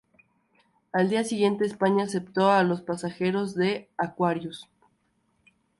[0.93, 4.67] Al día siguiente, España aceptó a los pasajeros del "Aquarius".